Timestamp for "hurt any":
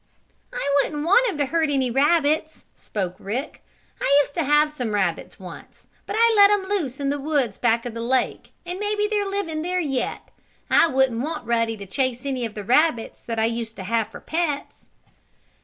1.45-1.91